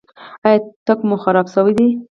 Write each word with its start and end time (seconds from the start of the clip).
ایا 0.47 0.59
تګ 0.85 0.99
مو 1.07 1.15
خراب 1.23 1.47
شوی 1.53 1.73
دی؟ 1.77 1.87